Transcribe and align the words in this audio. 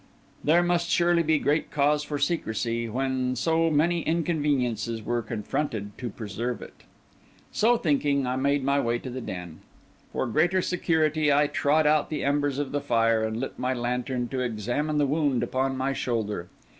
There 0.43 0.63
must 0.63 0.89
surely 0.89 1.21
be 1.21 1.37
great 1.37 1.69
cause 1.69 2.01
for 2.03 2.17
secrecy, 2.17 2.89
when 2.89 3.35
so 3.35 3.69
many 3.69 4.01
inconveniences 4.01 5.03
were 5.03 5.21
confronted 5.21 5.95
to 5.99 6.09
preserve 6.09 6.59
it. 6.63 6.85
So 7.51 7.77
thinking, 7.77 8.25
I 8.25 8.35
made 8.35 8.63
my 8.63 8.79
way 8.79 8.97
to 8.97 9.11
the 9.11 9.21
den. 9.21 9.59
For 10.11 10.25
greater 10.25 10.63
security, 10.63 11.31
I 11.31 11.45
trod 11.45 11.85
out 11.85 12.09
the 12.09 12.23
embers 12.23 12.57
of 12.57 12.71
the 12.71 12.81
fire, 12.81 13.23
and 13.23 13.37
lit 13.39 13.59
my 13.59 13.75
lantern 13.75 14.27
to 14.29 14.39
examine 14.39 14.97
the 14.97 15.05
wound 15.05 15.43
upon 15.43 15.77
my 15.77 15.93
shoulder. 15.93 16.49